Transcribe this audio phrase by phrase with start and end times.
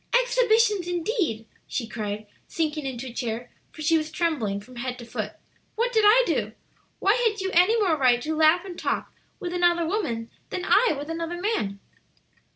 [0.19, 5.05] "Exhibitions indeed!" she cried, sinking into a chair, for she was trembling from head to
[5.05, 5.33] foot.
[5.75, 6.53] "What did I do?
[6.97, 10.95] Why had you any more right to laugh and talk with another woman than I
[10.97, 11.79] with another man?"